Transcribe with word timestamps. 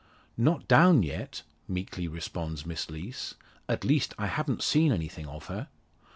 "Not 0.35 0.67
down 0.67 1.03
yet," 1.03 1.43
meekly 1.67 2.07
responds 2.07 2.65
Miss 2.65 2.89
Lees, 2.89 3.35
"at 3.69 3.83
least 3.85 4.15
I 4.17 4.25
haven't 4.25 4.63
seen 4.63 4.91
anything 4.91 5.27
of 5.27 5.45
her." 5.45 5.67